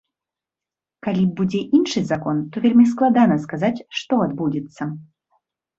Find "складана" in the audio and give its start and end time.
2.95-3.35